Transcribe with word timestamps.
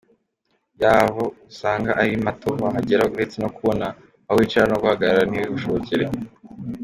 yabo 0.81 1.23
usanga 1.49 1.91
ari 2.01 2.13
mato 2.25 2.49
wahagera 2.61 3.03
uretse 3.13 3.37
no 3.43 3.49
kubona 3.55 3.85
aho 4.27 4.35
wicara 4.39 4.65
no 4.69 4.77
guhagarara 4.81 5.23
ntibigushobokere. 5.27 6.05